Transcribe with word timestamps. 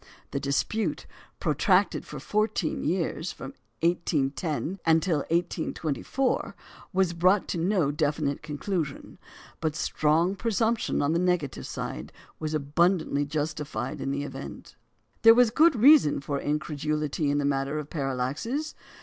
The 0.31 0.39
dispute, 0.39 1.05
protracted 1.39 2.07
for 2.07 2.19
fourteen 2.19 2.83
years, 2.83 3.31
from 3.31 3.53
1810 3.81 4.79
until 4.83 5.17
1824, 5.17 6.55
was 6.91 7.13
brought 7.13 7.47
to 7.49 7.59
no 7.59 7.91
definite 7.91 8.41
conclusion; 8.41 9.19
but 9.59 9.73
the 9.73 9.77
strong 9.77 10.35
presumption 10.35 11.03
on 11.03 11.13
the 11.13 11.19
negative 11.19 11.67
side 11.67 12.11
was 12.39 12.55
abundantly 12.55 13.25
justified 13.27 14.01
in 14.01 14.09
the 14.09 14.23
event. 14.23 14.75
There 15.21 15.35
was 15.35 15.51
good 15.51 15.75
reason 15.75 16.19
for 16.19 16.39
incredulity 16.39 17.29
in 17.29 17.37
the 17.37 17.45
matter 17.45 17.77
of 17.77 17.91
parallaxes. 17.91 18.73